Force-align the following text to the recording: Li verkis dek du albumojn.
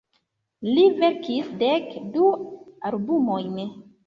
Li 0.71 0.85
verkis 1.03 1.51
dek 1.65 1.93
du 2.17 2.31
albumojn. 2.93 3.63